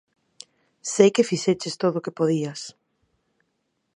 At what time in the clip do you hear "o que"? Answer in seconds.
1.97-2.17